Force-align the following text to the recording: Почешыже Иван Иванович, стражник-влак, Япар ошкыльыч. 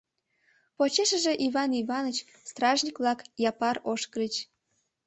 Почешыже 0.77 1.33
Иван 1.47 1.71
Иванович, 1.81 2.17
стражник-влак, 2.49 3.19
Япар 3.49 3.77
ошкыльыч. 3.91 4.35